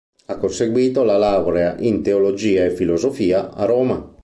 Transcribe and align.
Ha 0.25 0.35
conseguito 0.43 1.03
la 1.03 1.15
laurea 1.15 1.75
in 1.77 2.01
teologia 2.01 2.65
e 2.65 2.71
filosofia 2.71 3.51
a 3.53 3.65
Roma. 3.65 4.03